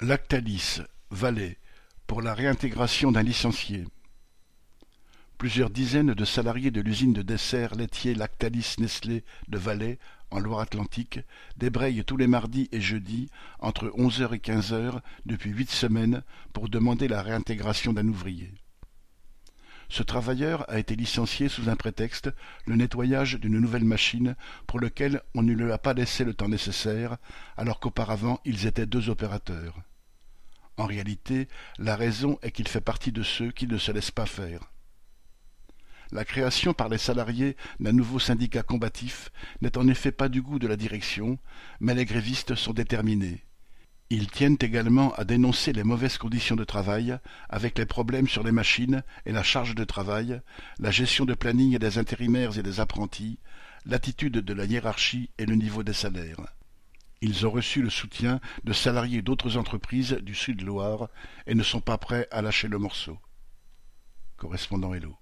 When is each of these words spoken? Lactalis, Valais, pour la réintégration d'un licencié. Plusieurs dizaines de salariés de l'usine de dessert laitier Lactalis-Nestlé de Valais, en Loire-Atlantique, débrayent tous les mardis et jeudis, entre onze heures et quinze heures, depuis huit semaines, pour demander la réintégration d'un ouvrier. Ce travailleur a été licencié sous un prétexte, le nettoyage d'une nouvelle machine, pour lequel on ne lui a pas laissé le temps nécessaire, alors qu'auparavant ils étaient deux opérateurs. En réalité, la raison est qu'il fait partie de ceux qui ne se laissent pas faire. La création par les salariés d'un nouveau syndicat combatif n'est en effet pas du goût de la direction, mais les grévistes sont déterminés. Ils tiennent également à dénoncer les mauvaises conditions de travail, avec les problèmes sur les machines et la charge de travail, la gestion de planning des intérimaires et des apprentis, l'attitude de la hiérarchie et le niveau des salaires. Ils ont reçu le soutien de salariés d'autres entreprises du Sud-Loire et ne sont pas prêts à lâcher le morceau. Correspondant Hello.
Lactalis, 0.00 0.80
Valais, 1.10 1.58
pour 2.06 2.22
la 2.22 2.32
réintégration 2.32 3.10
d'un 3.10 3.24
licencié. 3.24 3.84
Plusieurs 5.38 5.70
dizaines 5.70 6.14
de 6.14 6.24
salariés 6.24 6.70
de 6.70 6.80
l'usine 6.80 7.12
de 7.12 7.22
dessert 7.22 7.74
laitier 7.74 8.14
Lactalis-Nestlé 8.14 9.24
de 9.48 9.58
Valais, 9.58 9.98
en 10.30 10.38
Loire-Atlantique, 10.38 11.18
débrayent 11.56 12.04
tous 12.04 12.16
les 12.16 12.28
mardis 12.28 12.68
et 12.70 12.80
jeudis, 12.80 13.28
entre 13.58 13.90
onze 13.96 14.22
heures 14.22 14.34
et 14.34 14.38
quinze 14.38 14.72
heures, 14.72 15.02
depuis 15.26 15.50
huit 15.50 15.68
semaines, 15.68 16.22
pour 16.52 16.68
demander 16.68 17.08
la 17.08 17.20
réintégration 17.20 17.92
d'un 17.92 18.06
ouvrier. 18.06 18.54
Ce 19.88 20.04
travailleur 20.04 20.64
a 20.70 20.78
été 20.78 20.94
licencié 20.94 21.48
sous 21.48 21.68
un 21.68 21.76
prétexte, 21.76 22.30
le 22.66 22.76
nettoyage 22.76 23.34
d'une 23.34 23.58
nouvelle 23.58 23.84
machine, 23.84 24.36
pour 24.68 24.78
lequel 24.78 25.22
on 25.34 25.42
ne 25.42 25.54
lui 25.54 25.72
a 25.72 25.78
pas 25.78 25.94
laissé 25.94 26.22
le 26.22 26.34
temps 26.34 26.48
nécessaire, 26.48 27.16
alors 27.56 27.80
qu'auparavant 27.80 28.38
ils 28.44 28.66
étaient 28.66 28.86
deux 28.86 29.08
opérateurs. 29.08 29.82
En 30.78 30.86
réalité, 30.86 31.48
la 31.78 31.96
raison 31.96 32.38
est 32.40 32.52
qu'il 32.52 32.68
fait 32.68 32.80
partie 32.80 33.10
de 33.10 33.24
ceux 33.24 33.50
qui 33.50 33.66
ne 33.66 33.78
se 33.78 33.90
laissent 33.90 34.12
pas 34.12 34.26
faire. 34.26 34.70
La 36.12 36.24
création 36.24 36.72
par 36.72 36.88
les 36.88 36.98
salariés 36.98 37.56
d'un 37.80 37.92
nouveau 37.92 38.20
syndicat 38.20 38.62
combatif 38.62 39.30
n'est 39.60 39.76
en 39.76 39.88
effet 39.88 40.12
pas 40.12 40.28
du 40.28 40.40
goût 40.40 40.60
de 40.60 40.68
la 40.68 40.76
direction, 40.76 41.38
mais 41.80 41.94
les 41.94 42.04
grévistes 42.04 42.54
sont 42.54 42.72
déterminés. 42.72 43.44
Ils 44.08 44.30
tiennent 44.30 44.56
également 44.60 45.12
à 45.14 45.24
dénoncer 45.24 45.72
les 45.72 45.82
mauvaises 45.82 46.16
conditions 46.16 46.56
de 46.56 46.64
travail, 46.64 47.18
avec 47.50 47.76
les 47.76 47.84
problèmes 47.84 48.28
sur 48.28 48.44
les 48.44 48.52
machines 48.52 49.02
et 49.26 49.32
la 49.32 49.42
charge 49.42 49.74
de 49.74 49.84
travail, 49.84 50.40
la 50.78 50.92
gestion 50.92 51.26
de 51.26 51.34
planning 51.34 51.76
des 51.76 51.98
intérimaires 51.98 52.56
et 52.56 52.62
des 52.62 52.80
apprentis, 52.80 53.38
l'attitude 53.84 54.38
de 54.38 54.54
la 54.54 54.64
hiérarchie 54.64 55.28
et 55.38 55.44
le 55.44 55.56
niveau 55.56 55.82
des 55.82 55.92
salaires. 55.92 56.40
Ils 57.20 57.46
ont 57.46 57.50
reçu 57.50 57.82
le 57.82 57.90
soutien 57.90 58.40
de 58.64 58.72
salariés 58.72 59.22
d'autres 59.22 59.56
entreprises 59.56 60.12
du 60.22 60.34
Sud-Loire 60.34 61.08
et 61.46 61.54
ne 61.54 61.62
sont 61.62 61.80
pas 61.80 61.98
prêts 61.98 62.28
à 62.30 62.42
lâcher 62.42 62.68
le 62.68 62.78
morceau. 62.78 63.18
Correspondant 64.36 64.94
Hello. 64.94 65.16